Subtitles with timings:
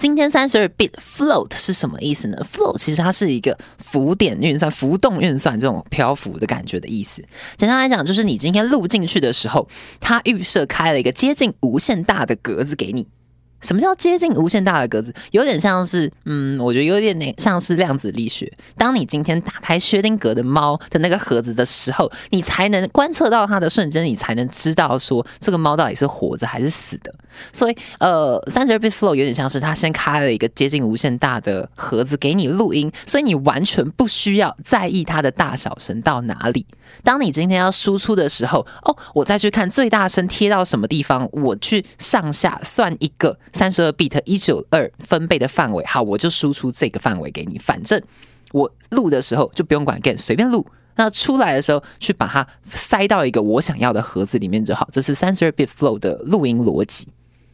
[0.00, 7.22] 今天三十二 bit float 是什么意思呢？float 其实它是一个浮点运算、浮动运算这种漂浮的感觉的意思。
[7.58, 9.68] 简单来讲，就是你今天录进去的时候，
[10.00, 13.08] 它预设开了一个接近无限大的格子给你。
[13.60, 15.12] 什么叫接近无限大的格子？
[15.32, 18.50] 有点像是，嗯，我觉得有点点像是量子力学。
[18.76, 27.14] 当你今天打开薛定谔的猫的那个盒子的时候，你才能观测到它的瞬间，你才能知道说这个猫到底是活着还是死的。
[27.52, 36.66] 所以，呃，三十二 bit flow 有点像是它先开了一个接近无限大的盒子给你录音，所以你完全不需要在意它的大小声到哪里。
[37.04, 47.58] 当你今天要输出的时候，哦，我再去看最大声贴到什么地方，我去上下算一个三十二 bit 一九二分贝的范围，好，我就输出这个范围给你。
[47.58, 48.00] 反正
[48.52, 50.66] 我录的时候就不用管 gain，随便录。
[50.96, 54.88] 那出来的时候去把它塞到一个我想要的盒子里面就好。
[54.92, 57.08] 这是三十二 bit flow 的录音逻辑。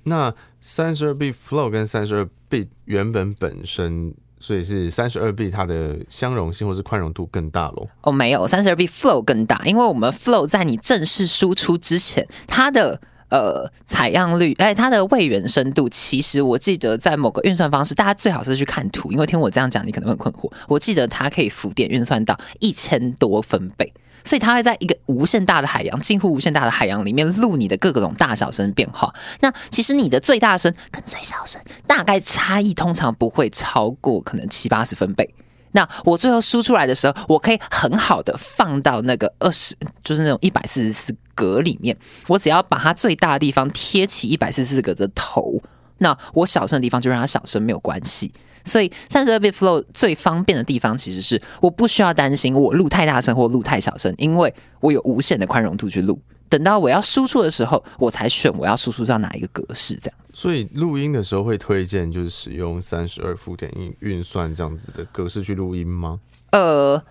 [0.04, 4.14] 那三十二 bit flow 跟三十二 bit 原本本身。
[4.38, 7.88] 所以是三十二 B，它的相容性或是宽容度更大喽？
[8.02, 20.50] 哦，没有，三十二 B flow 更大，因为我们 flow 在你正式输出之前，它的呃采样率，哎，它的位元深度，其实我记得在某个运算方式，大家最好是去看图，因为听我这样讲，你可能会困惑。
[20.68, 23.92] 我记得它可以浮点运算到一千多分贝。
[24.24, 29.14] 所以它会在一个无限大的海洋，近乎无限大的海洋里面录你的各种大小声变化。
[29.38, 35.32] 那其实你的最大声跟最小声大概差异通常不会超过可能七八十分贝。
[35.70, 41.96] 那我最后输出来的时候，我可以很好的放到那个二十，就是那种一百四十四格里面。
[42.26, 45.62] 我只要把它最大的地方贴起一百四十四格的头，
[45.98, 48.32] 那我小声的地方就让它小声，没有关系。
[48.64, 56.20] 所以三十二 bit flow 最方便的地方，其实是我不需要担心我录太大声或录太小声，因为我有无限的宽容度去录。
[56.48, 60.18] 等到我要输出的时候，我才选我要输出到哪一个格式这样。
[60.32, 66.20] 所以录音的时候会推荐就是使用三十二浮点运运算这样子的格式去录音吗？
[66.50, 67.02] 呃，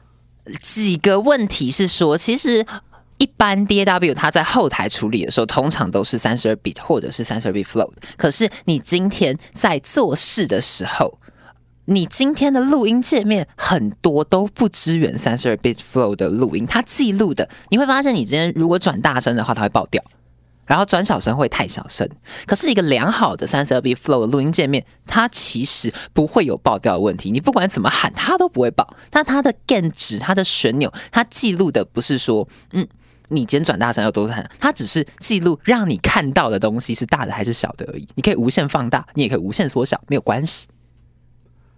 [0.61, 2.65] 几个问题是说，其实
[3.17, 7.89] 一般 DAW 它在后台处理的时候，通常都是三十二 bit 或者是三十二 bit flow。
[8.17, 11.19] 可是你今天在做事的时候，
[11.85, 20.01] 你今天的录音界面很多都不支援三十二 bit flow 的录音，它记录的你会发现，你今天如果转大声的话，它会爆掉；
[20.65, 22.09] 然后转小声会太小声。
[22.45, 27.31] 可是一个良好的三十二 bit flow 的录音界面，它其实不会有爆掉的问题。
[27.31, 28.95] 你不管怎么喊，它都不会爆。
[29.13, 32.87] 那它的 gain 值、它的旋钮，它记录的不是说，嗯，
[33.29, 38.07] 你剪转大成有多惨，它只是记录让你看到的东西是大的还是小的而已。
[38.15, 40.67] 你可以无限放大，你也可以无限缩小，没有关系。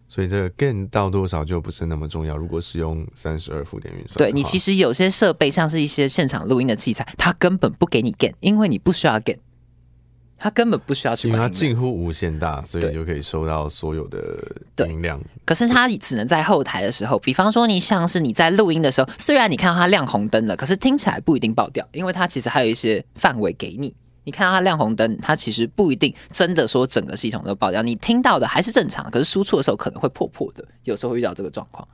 [0.09, 2.37] 所以这个 gain 到多少就不是那么重要。
[2.37, 9.37] 如果使用三十二伏点运算，对你其实有些设备，像是一些现场录音的器材，它根本不给你 gain，因为你不需要 gain，
[10.37, 11.27] 它根本不需要去。
[11.27, 15.19] 因为它近乎无限大，所以就可以收到所有的音量。
[15.45, 23.93] 可是它只能在后台的时候，比方说你像是你在录音的时候，虽然你看到它亮红灯了，可是听起来不一定爆掉，因为它其实还有一些范围给你。
[24.23, 31.87] 你看到它亮红灯，它其实不一定真的说整个系统都爆掉，你听到的还是正常，可是输出的时候可能会破破的，有时候会遇到这个状况。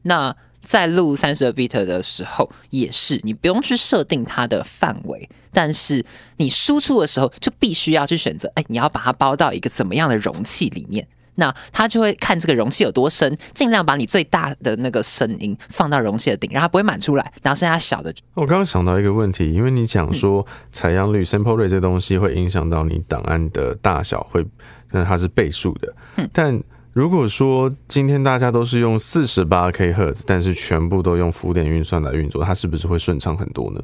[0.00, 0.34] 那
[0.64, 6.04] 在录三十二 bit 的时候也是，你不用去设定它的范围，但是
[6.38, 11.06] 你输出的时候就必须要去选择，哎，你要把它包到一个怎么样的容器里面。
[11.36, 18.14] 那它就会看这个容器有多深，尽量把你最大的那个声音放到容器的顶，让它不会满出来，然后剩下小的。
[18.34, 24.46] 我刚刚想到一个问题，因为你讲说采样率 sample rate 这东西会影响到你档案的大小，会
[24.92, 25.92] 那它是倍数的。
[26.32, 26.62] 但
[26.94, 33.80] 如果说今天大家都是用四十八 K 赫兹，但是全部都用浮点运算来运作，它是不是会顺畅很多呢？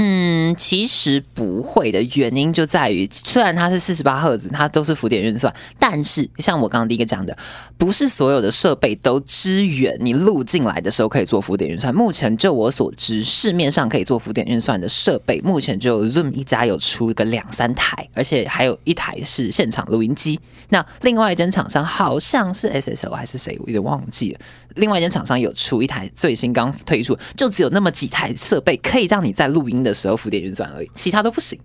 [0.00, 7.36] 嗯，其实不会的原因就在于，虽然它是四十八赫兹，它都是浮点运算，但是像我刚刚第一个讲的，
[7.76, 11.92] 不是所有的设备都支援你录进来的时候可以做浮点运算。
[11.92, 20.38] 目前就我所知，市面上可以做浮点运算的设备，目前就 Zoom 一家有出个两三台，而且还有一台是现场录音机。
[20.68, 24.38] 那另外一间厂商好像是 SSO 还是谁，我有点忘记了。
[24.74, 31.58] 另外一间厂商有出一台最新刚推出，就只有那么几台设备可以让你在录音的时候浮点运算而已，其他都不行。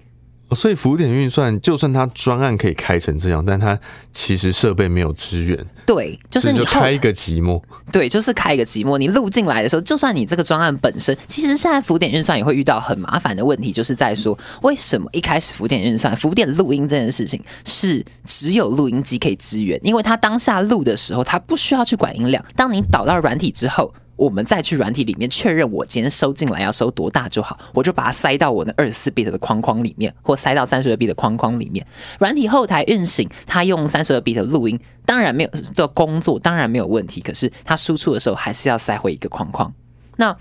[0.52, 3.80] 所以浮点运算，就算它专案可以开成这样，但它
[4.12, 5.66] 其实设备没有支援。
[5.84, 7.60] 对，就是你开一个寂寞。
[7.92, 9.00] 对，就是开一个寂寞。
[9.00, 22.46] 你录进来的时候，就算你这个专案本身，其实现在浮点运算也会遇到很麻烦的问题，就是在说为什么一开始浮点运算、浮点录音这件事情是只有录音机可以支援，因为它当下录的时候，它不需要去管音量。
[22.56, 23.92] 当你导到软体之后。
[24.16, 31.86] 我们再去软体里面确认我今天收进来要收多大就好，我就把它塞到我那二十四 bit 的框框里面，或塞到三十二 bit 的框框里面。
[32.20, 37.22] 软体后台运行，它用三十二 bit 的录音，当然没有这工作，当然没有问题。
[37.22, 39.74] 可是它输出的时候还是要塞回一个框框。
[40.18, 40.36] 那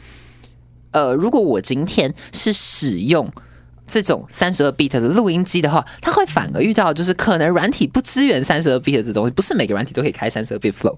[0.91, 3.33] 呃，如果我今天是使用
[3.87, 10.97] 这种三十二 bit 的录音机的话，它会反而遇到就是可能软体不支援三十二 bit 这东西，不是每个软体都可以开三十二 bit flow。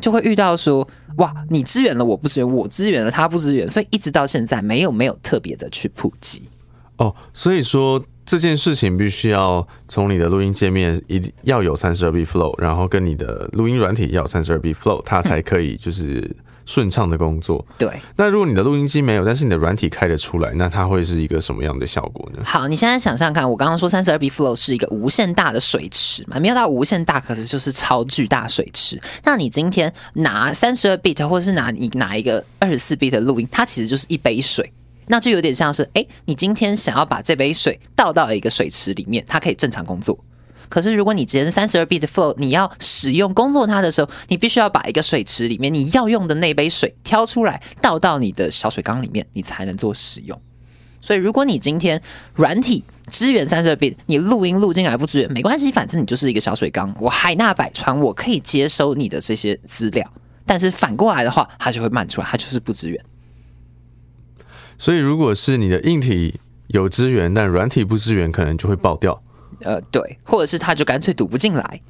[0.00, 6.48] 就会遇到说，哇，你支援了我不支援，我支援了他不支援，所以一直到现在没有没有特别的去普及。
[6.96, 16.36] 哦，所以说这件事情必须要从你的录音界面一定要有三十二 B flow，然后跟你的录音软体要三十二 B flow，它才可以就是。
[16.66, 17.88] 顺畅的工作，对。
[18.16, 22.42] 那如果你的录音机没有，但是你的软体开得出来，那它会是一个什么样的效果呢？
[22.44, 29.00] 好，你现在想想看，我刚刚说三十二 B flow 是一个无限大的水池嘛，没有到无限大，可是就是超巨大水池。
[29.24, 34.72] 那你今天拿三十二 bit，或者是拿你拿一个二十四 bit 的录音，它其实就是一杯水，
[35.06, 40.18] 那就有点像是，哎，你今天想要把这杯水倒到一个水池里面，它可以正常工作。
[40.68, 50.40] 可是，如果你直接三十二 bit flow，你要使用工作它的时候，你必须要把一个水池里面你要用的那杯水挑出来，倒到你的小水缸里面，你才能做使用。
[51.00, 52.02] 所以，如果你今天
[52.34, 60.04] 软体支援三十二 bit，你录音录进来不支援没关系，反正你就是一个小水缸，我海纳百川，我可以接收你的这些资料。
[60.44, 63.04] 但是反过来的话，它就会慢出来，它就是不支援。
[64.78, 69.22] 所以，如果是你的硬体有支援，但软体不支援，可能就会爆掉。
[69.60, 71.80] 呃，对，或者是他就干脆读不进来。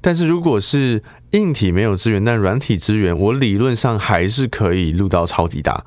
[0.00, 1.02] 但是如果是
[1.32, 5.84] 硬体没有资源，但软体资源，我理论上还是可以录到超级大。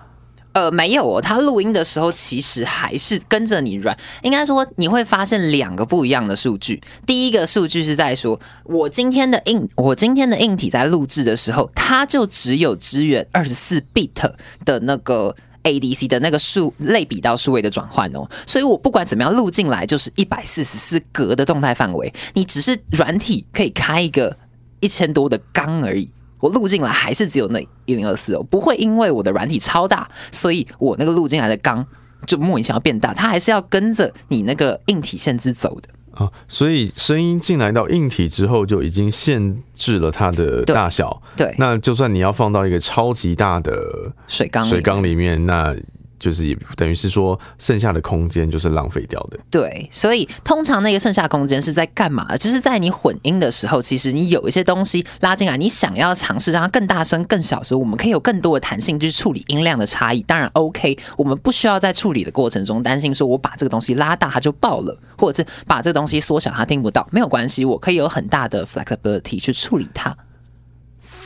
[0.52, 3.98] 呃，没有哦，他录音的时候其实还是跟着你软。
[4.24, 6.82] 应该说你会发现两个不一样的数据。
[7.06, 14.34] 第一个数据是在说，我今天的硬，我今天的硬体在录制的时候，它就只有支援二十四 bit
[14.66, 15.36] 的那个。
[15.70, 24.36] ADC 的那个数类比到数位的转换哦，所以我不管怎么样录进来就是一百四十四格的动态范围，你只是软体可以开一个
[24.80, 31.86] 一千多的缸而已，我录进来还是只有那一零二四哦，不会因为我的软体超大，所以我那个录进来的缸
[32.26, 35.90] 就莫名其妙变大，它还是要跟着你那个硬体限制走的。
[36.14, 41.22] 啊，所以声音进来到硬体之后，就已经限制了它的大小。
[41.36, 45.76] 对，那就算你要放到一个超级大的水缸水缸里面，那。
[46.20, 49.40] 就是也等于是说，剩下的空间就是浪费掉的。
[49.50, 52.36] 对，所以通常那个剩下空间是在干嘛？
[52.38, 60.22] 就是在你混音的时候，其实你有一些东西拉进来，你想要尝试让它更大声、更小时，我们可以有更多的弹性去处理音量的差异。
[60.24, 70.16] 当然，OK，我们不需要在处理的过程中担心说我把这个东西拉大它就爆了，或者是把这个东西缩小它听不到，没有关系，我可以有很大的 flexibility 去处理它。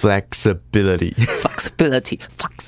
[0.04, 2.68] Flexibility, flexibility, flex,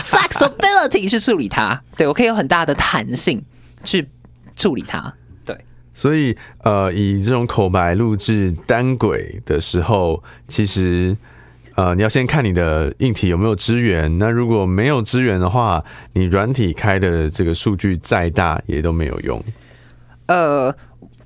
[0.00, 3.44] flexibility 去处理它，对我可以有很大的弹性
[3.84, 4.08] 去
[4.56, 5.12] 处理它。
[5.44, 5.54] 对，
[5.92, 11.14] 所以呃，以这种口白录制单轨的时候，其实
[11.74, 14.16] 呃，你要先看你的硬体有没有支援。
[14.18, 15.84] 那如果没有支援的话，
[16.14, 19.44] 你软体开的这个数据再大也都没有用。
[20.28, 20.74] 呃。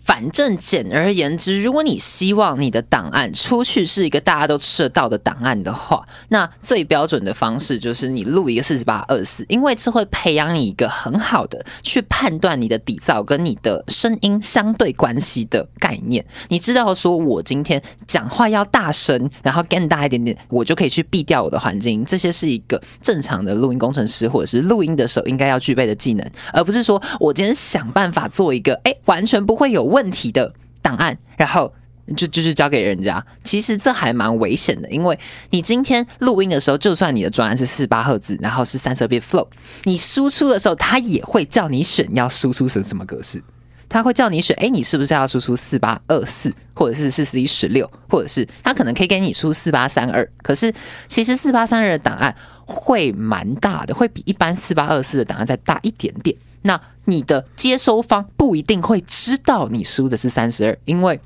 [0.07, 16.25] 反正简而言之，如果你希望你的档案出去是一个大家都吃得到的档案的话，那最标准的方式就是你录一个四十八二四，因为这会培养你一个很好的去判断你的底噪跟你的声音相对关系的概念。
[16.51, 22.05] 你知道说，我今天讲话要大声，然后更大一点点，我就可以去避掉我的环境。
[22.05, 29.96] 这些是一个正常的录音工程师或者是录音的时候应该要具备的技能，而不是说我今天想办法做一个哎完全不会有。
[29.97, 31.73] 问题的档案，然后
[32.15, 33.25] 就就是交给人家。
[33.43, 39.49] 其实这还蛮危险的，因为你今天录音的时候，就算你的专案是四八赫兹，然后是三十二 bit flow，
[39.85, 43.43] 你输出的时候，它也会叫你选要输出成什么格式。
[43.89, 50.29] 它会叫你选，哎，你是不是要输出四八二四，或者是四四一十六，或者是它可能可以给你输四八三二。
[50.43, 50.75] 可是
[51.07, 52.35] 其实四八三二的档案
[52.67, 56.37] 会蛮大的，会比一般四八二四的档案再大一点点。
[56.63, 61.19] 那你的接收方不一定会知道你输的是三十二，因为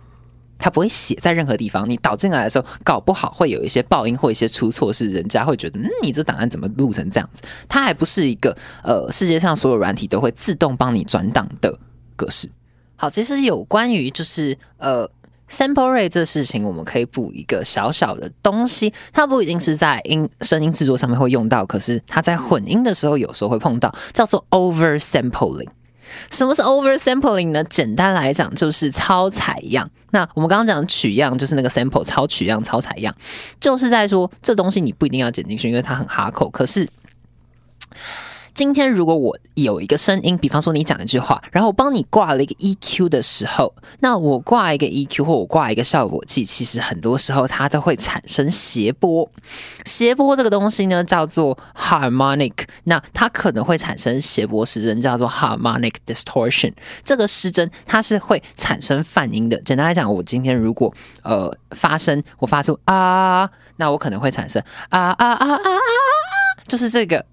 [0.58, 1.88] 他不会写在任何地方。
[1.88, 7.42] 你导进来的时候，搞不好会有一些爆音或一些出错，是人家会觉得，嗯，你这档案怎么录成这样子？
[7.66, 11.78] 它还不是一个呃，世界上所有软体都会自动帮你转档的
[12.14, 12.50] 格式。
[12.96, 15.10] 好，其实有关于就是呃。
[15.50, 25.68] Sample rate 这事情，我们可以补一个小小的东西，它不一定是在音声音制作上面会用到，可是它在混音的时候有时候会碰到，叫做 over sampling。
[26.28, 27.62] 什么是 oversampling 呢？
[27.64, 29.88] 简单来讲就是超采样。
[30.10, 33.14] 那我们刚刚讲取样就是那个 sample 超取样、超采样，
[33.60, 36.50] 就是在说这东西你不一定要剪进去，因为它很哈口。
[36.50, 36.88] 可是
[38.54, 49.30] 今天如果我有一个声音，比方说你讲一句话，然后我帮你挂了一个 EQ 的时候，那我挂一个 EQ 或我挂一个效果器，其实很多时候它都会产生谐波。
[49.86, 52.52] 谐波这个东西呢，叫做 harmonic，
[52.84, 56.72] 那它可能会产生谐波失真，叫做 harmonic distortion。
[57.02, 59.56] 这个失真它是会产生泛音的。
[59.62, 60.92] 简单来讲，我今天如果
[61.22, 65.80] 呃发声，我发出啊，那我可能会产生啊啊啊啊啊啊，
[66.68, 67.24] 就是这个。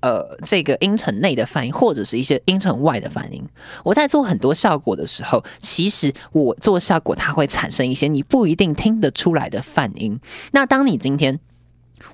[0.00, 3.42] 呃，这个音程内的泛音，或者是一些音程外的泛音，
[3.84, 10.18] 我在做很多效果的时候，其实我做效果，它会产生一些你不一定听得出来的泛音。
[10.52, 11.38] 那当你今天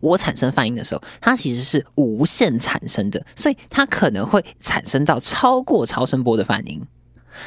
[0.00, 6.82] 我产生泛音的时候，它其实是无限产生的，所以它可能会产生到超过超声波的泛音。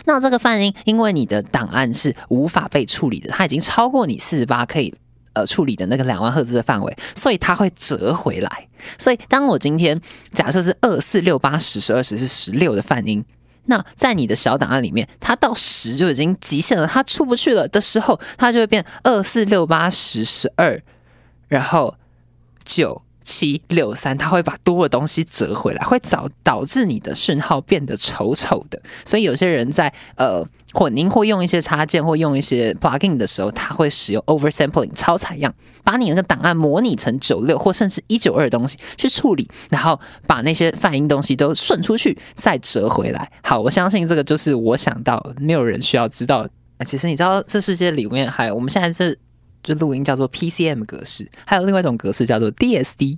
[0.05, 4.93] 那这个泛音，因为你的档案是无法被处理的，它已经超过你四十八可以。
[5.45, 8.67] 处理的那个两万赫兹的范围，所以它会折回来。
[8.97, 9.99] 所以，当我今天
[10.33, 13.23] 假设是二四六八十十二十是十六的泛音，
[13.65, 20.81] 那在你的小档案里面，它到十就已经极限了，它出不去了的时候，它就会变二四六八十十二，
[21.47, 21.95] 然后
[22.63, 23.03] 九。
[23.29, 28.81] 七六三，它会把多的东西折回来，会导导致你的讯号变得丑丑的。
[29.05, 30.43] 所以有些人在呃
[30.73, 43.31] 混音或用一些插件或用一些 plugin 的时候，他会使用 oversampling 超采样，把你那个档案模拟成九六或甚至一九二的东西去处理，然后把那些泛音东西都顺出去，再折回来。
[43.43, 46.47] 好，我相信这个就是我想到没有人需要知道。
[46.87, 49.19] 其实你知道，这世界里面还有我们现在是。
[49.63, 53.17] 就录音叫做 PCM 格式，还有另外一种格式叫做 DSD。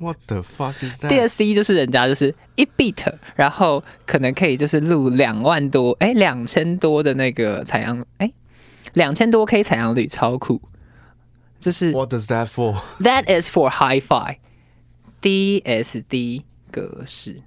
[0.00, 1.10] What the fuck is that?
[1.10, 8.32] DSD 就是人家就是一 bit，然后可能可以就是录两万多，哎，两千多的那个采样，哎，
[8.92, 10.60] 两千多 K 采样率，超酷。
[11.58, 12.76] 就是 What does that for?
[13.00, 14.36] That is for Hi-Fi
[15.20, 17.42] DSD 格式。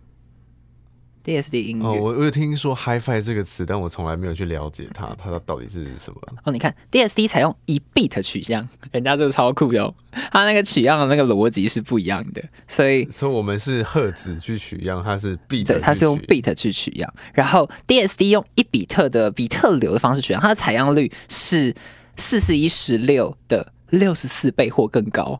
[1.23, 1.85] DSD 音乐。
[1.85, 6.19] 哦，我我有听说 HiFi 这个词，但我从来没有去了解它，它到底是什么。
[6.43, 9.93] 哦，你看 DSD 采用一 bit 取样，人家这个超酷哟，
[10.31, 21.73] 它那个取样的那个逻辑是不一样的，所以所以我们是赫兹去取样，它是 bit，对，它是用 bit 去取样，然后 DSD 用一比特的比特流的方式取样，它的采样率是
[22.17, 25.39] 四四一十六的六十四倍或更高。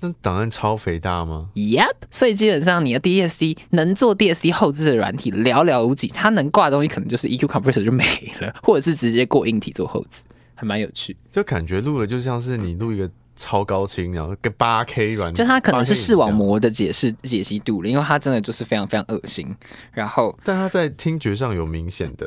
[0.00, 8.04] 那档案超肥大吗？Yep，所以基本上你的 DSD 能做 DSD 后置的软体寥寥无几，它能挂的东西可能就是 EQ compressor 就没
[8.40, 10.22] 了，或者是直接过硬体做后置，
[10.54, 11.16] 还蛮有趣。
[11.30, 19.52] 就感觉录了就像是你录一个超高清，然后个八 K 软，就它可能是视网膜的解释解析度了，因为它真的就是非常非常恶心。
[19.92, 22.26] 然后，但它在听觉上有明显的，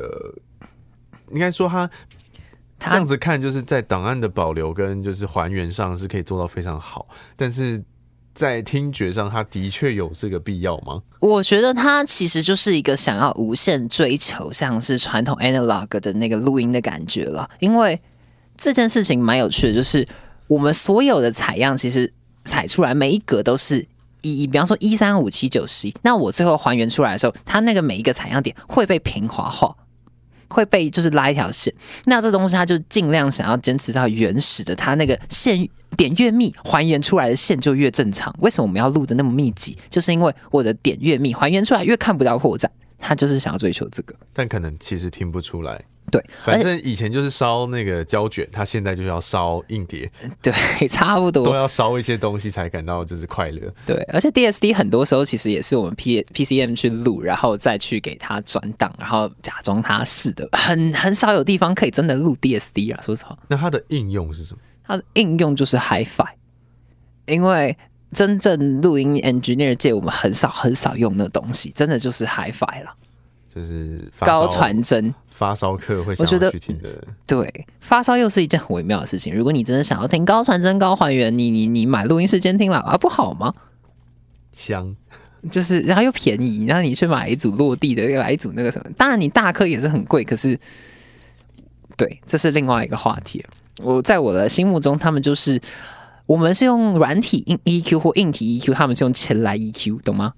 [1.30, 1.90] 应该说它。
[2.90, 7.82] 这样子看，就是在档案的保留跟就是还原上是可以做到非常好，但是
[8.34, 11.02] 在听觉上，它的确有这个必要吗？
[11.20, 17.48] 我觉得它其实就是一个想要无限追求，像是传统 analog 的那个录音的感觉了。
[17.60, 18.00] 因为
[18.56, 20.06] 这件事情蛮有趣的，就是
[20.46, 22.10] 我们所有的采样其实
[22.44, 23.86] 采出来每一格都是
[24.22, 29.76] 一，比方说一三五七九十一，那我最后还原出来的时候，它那个每一个采样点会被平滑化。
[30.52, 31.72] 会被就是拉一条线，
[32.04, 38.34] 那这东西它就尽量想要坚持到原始的，它那个线点越密，还原出来的线就越正常。
[38.40, 39.76] 为什么我们要录的那么密集？
[39.88, 42.66] 就是因为我的点越密，还原出来越看不到破绽。
[43.04, 45.82] 他就是想要追求这个，但可能其实听不出来。
[46.10, 50.10] 对，反正以前就是烧那个胶卷，他现在就是要烧硬碟，
[50.42, 50.52] 对，
[50.86, 53.72] 差不多都要烧一些东西才感到就是快乐。
[53.86, 63.00] 对，而且 DSD 很多时候其实也是我们 P PCM 去录，然后再去给他转档，然后假装他是的，很很少有地方可以真的录 DSD 啊。
[63.00, 64.60] 说实话，那它的应用是什么？
[64.84, 66.26] 它的应用就是 HiFi，
[67.26, 67.74] 因为
[68.12, 72.94] 真正录音 engineer 界我们很少很少用那东西，真的就是 HiFi 了，
[73.54, 75.14] 就是高传真。
[75.42, 76.88] 发烧课会想要去听的，
[77.26, 79.34] 对发烧又是一件很微妙的事情。
[79.34, 83.52] 如果你真的想要听高传真、高还原，你你你买录音室监听喇叭不好吗？
[84.52, 84.94] 香，
[85.50, 88.88] 就是然后又便宜，然后你去买一组落地的，又来一组那个什么。
[88.96, 90.56] 当然你大颗也是很贵，可是
[91.96, 93.44] 对，这是另外一个话题。
[93.82, 95.60] 我在我的心目中，他们就是
[96.26, 100.34] 我们是用软体硬 EQ 或硬体 EQ，他们是用钱来 EQ，懂吗？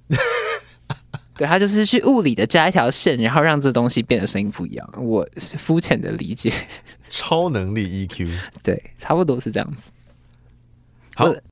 [1.37, 4.89] 对，他就是去物理的加一条线，然后让这东西变得声音不一样。
[4.97, 6.53] 我是肤浅的理解，
[7.11, 8.31] 超能力 EQ，
[8.63, 9.91] 对，差不多是这样子。
[11.17, 11.35] 好，